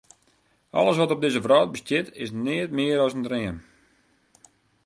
Alles 0.77 0.97
wat 0.99 1.11
op 1.15 1.21
dizze 1.21 1.41
wrâld 1.45 1.71
bestiet, 1.75 2.07
is 2.23 2.31
neat 2.45 2.71
mear 2.77 2.99
as 3.05 3.15
in 3.17 3.25
dream. 3.27 3.57